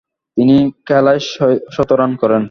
[0.37, 0.55] তিনি
[0.87, 1.21] খেলায়
[1.71, 2.39] শতরান করেন।